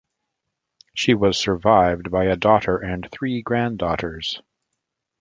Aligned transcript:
She 0.95 1.13
was 1.13 1.37
survived 1.37 2.09
by 2.09 2.23
a 2.23 2.35
daughter 2.35 2.75
and 2.79 3.07
three 3.11 3.43
granddaughters. 3.43 4.41